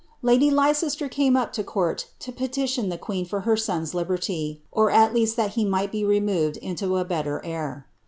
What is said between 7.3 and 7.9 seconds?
air.